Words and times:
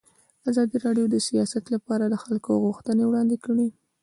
ازادي 0.49 0.77
راډیو 0.85 1.05
د 1.11 1.15
سیاست 1.27 1.63
لپاره 1.75 2.03
د 2.07 2.15
خلکو 2.23 2.51
غوښتنې 2.63 3.03
وړاندې 3.07 3.37
کړي. 3.45 3.67